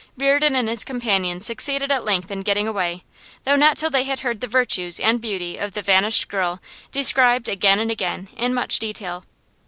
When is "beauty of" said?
5.21-5.73